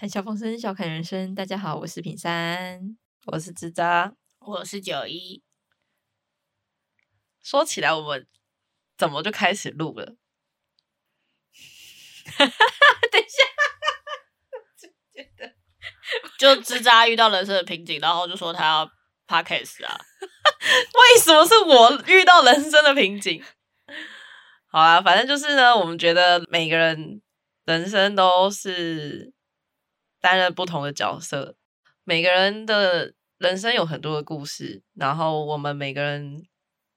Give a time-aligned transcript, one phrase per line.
[0.00, 1.34] 谈笑风生，笑看人生。
[1.34, 5.42] 大家好，我是品山，我是吱喳，我是九一。
[7.42, 8.24] 说起来，我们
[8.96, 10.06] 怎么就开始录了？
[13.10, 13.42] 等一下，
[16.38, 18.88] 就吱喳 遇到人生的瓶颈，然后就说他要
[19.26, 20.00] podcast 啊？
[20.60, 23.42] 为什么是我遇到人生的瓶颈？
[24.68, 27.20] 好啦，反正就是呢，我们觉得每个人
[27.64, 29.32] 人生都是
[30.20, 31.56] 担任不同的角色，
[32.04, 36.46] 每个人的人生有很多的故事，然后我们每个人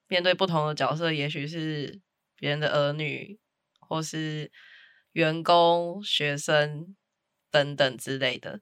[0.08, 2.02] 面对不同的角色，也许是
[2.36, 3.40] 别人的儿女，
[3.80, 4.52] 或是
[5.14, 6.96] 员工、学生
[7.50, 8.62] 等等之类的，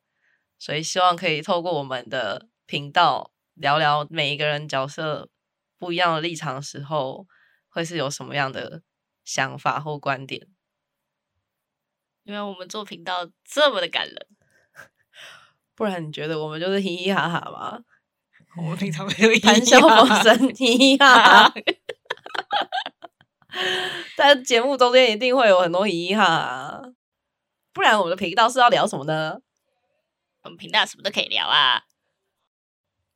[0.58, 5.30] 所以希望可以透过我们的频道聊聊每一个人角色
[5.78, 7.28] 不一样的立场的时候，
[7.70, 8.82] 会是有什么样的。
[9.26, 10.48] 想法或观点，
[12.24, 14.28] 因为我们做频道这么的感人，
[15.80, 17.80] 不然你觉得我们就是嘻嘻哈哈吗？
[18.62, 21.54] 我们平常没有谈笑风生，嘻嘻哈哈。
[24.18, 26.82] 在节目中间一定会有很多嘻嘻哈哈，
[27.72, 29.40] 不然我们的频道是要聊什么呢？
[30.44, 31.84] 我们频道什么都可以聊啊。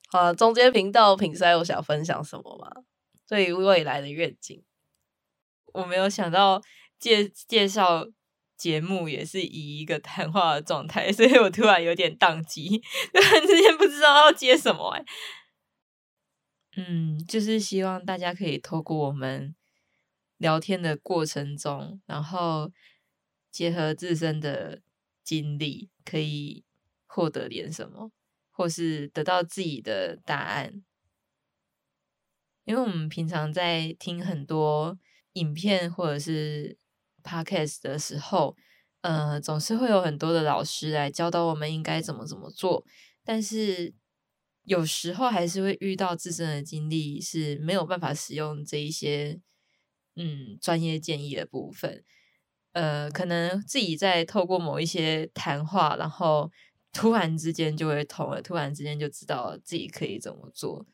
[0.10, 2.84] 好，中间频道品山有想分享什么吗？
[3.28, 4.64] 对于未来的愿景。
[5.74, 6.62] 我没有想到
[6.98, 8.06] 介介绍
[8.64, 15.04] 节目也是以一个谈话的状态， 所以我突然有点宕机， 突然之间不知道要接什么。
[16.78, 19.54] 嗯，就是希望大家可以透过我们
[20.38, 22.72] 聊天的过程中，然后
[23.52, 24.82] 结合自身的
[25.26, 26.64] 经历，可以
[27.06, 28.14] 获得点什么，
[28.50, 30.82] 或是得到自己的答案。
[32.64, 34.98] 因为我们平常在听很多。
[35.34, 36.78] 影片或者是
[37.24, 38.56] podcast 的时候，
[39.02, 42.86] 呃，总是会有很多的老师来教导我们应该怎么怎么做，
[43.24, 43.94] 但是
[44.64, 49.40] 有时候还是会遇到自身的经历是没有办法使用这一些
[50.16, 52.04] 嗯专业建议的部分，
[52.74, 56.52] 呃，可能自己在透过某一些谈话，然后
[56.94, 60.86] 突然之间就会通了，突然之间就知道自己可以怎么做。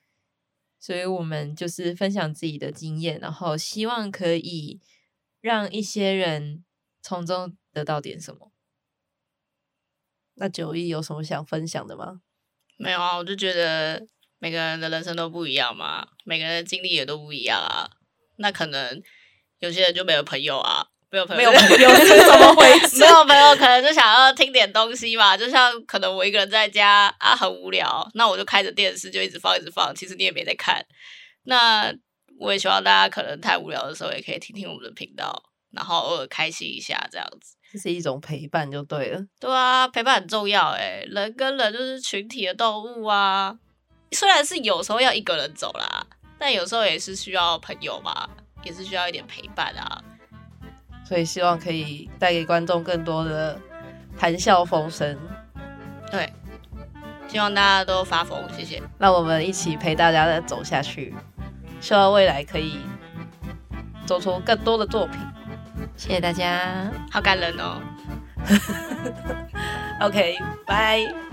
[0.81, 4.79] 所以我们就是分享自己的经验，然后希望可以
[5.41, 6.63] 让一些人
[7.01, 8.51] 从中得到点什么。
[10.35, 12.21] 那九一有什么想分享的吗？
[12.77, 14.07] 没有啊，我就觉得
[14.37, 17.89] 每个人的人生都不一样嘛，每个人的经历也都不一样啊。
[18.37, 19.01] 那可能
[19.59, 20.87] 有些人就没有朋友啊。
[21.11, 22.99] 没有朋友，没有朋友是怎么回事？
[23.01, 30.85] 没有朋友可能就想要听点东西嘛，就像可能我一个人在家啊，很无聊，那我就开着电视就一直放一直放，其实你也没在看。
[31.45, 31.91] 那
[32.39, 39.21] 我也希望大家可能太无聊的时候也可以听听我们的频道，然后偶尔开心一下这样子，这是一种陪伴就对了。
[39.39, 43.57] 对啊，陪伴很重要诶，人跟人就是群体的动物啊，
[44.13, 46.07] 虽然是有时候要一个人走啦，
[46.39, 48.29] 但有时候也是需要朋友嘛，
[48.63, 50.01] 也是需要一点陪伴啊。
[51.05, 53.59] 所以希望可以带给观众更多的
[54.17, 55.17] 谈笑风生，
[56.11, 56.31] 对，
[57.27, 58.81] 希望大家都发疯，谢谢。
[58.97, 61.13] 让我们一起陪大家再走下去，
[61.79, 62.79] 希望未来可以
[64.05, 65.19] 做出更多的作品。
[65.95, 67.81] 谢谢大家，好感人哦。
[70.01, 71.28] OK，拜。